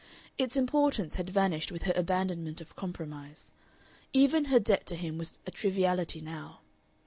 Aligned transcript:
Its 0.39 0.57
importance 0.57 1.17
had 1.17 1.29
vanished 1.29 1.71
with 1.71 1.83
her 1.83 1.93
abandonment 1.95 2.59
of 2.59 2.75
compromise. 2.75 3.53
Even 4.13 4.45
her 4.45 4.59
debt 4.59 4.87
to 4.87 4.95
him 4.95 5.15
was 5.19 5.37
a 5.45 5.51
triviality 5.51 6.21
now. 6.21 6.61